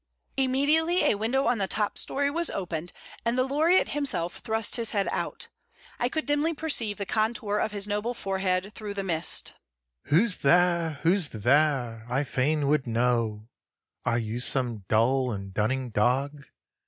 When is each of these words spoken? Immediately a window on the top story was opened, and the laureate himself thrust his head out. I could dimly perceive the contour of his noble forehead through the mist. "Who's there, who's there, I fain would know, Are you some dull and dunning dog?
Immediately 0.35 1.03
a 1.03 1.13
window 1.13 1.45
on 1.45 1.59
the 1.59 1.67
top 1.67 1.95
story 1.95 2.31
was 2.31 2.49
opened, 2.49 2.91
and 3.23 3.37
the 3.37 3.43
laureate 3.43 3.89
himself 3.89 4.37
thrust 4.39 4.75
his 4.77 4.93
head 4.93 5.07
out. 5.11 5.47
I 5.99 6.09
could 6.09 6.25
dimly 6.25 6.55
perceive 6.55 6.97
the 6.97 7.05
contour 7.05 7.59
of 7.59 7.71
his 7.71 7.85
noble 7.85 8.15
forehead 8.15 8.73
through 8.73 8.95
the 8.95 9.03
mist. 9.03 9.53
"Who's 10.05 10.37
there, 10.37 10.97
who's 11.03 11.29
there, 11.29 12.03
I 12.09 12.23
fain 12.23 12.65
would 12.67 12.87
know, 12.87 13.49
Are 14.03 14.17
you 14.17 14.39
some 14.39 14.85
dull 14.89 15.29
and 15.31 15.53
dunning 15.53 15.91
dog? 15.91 16.45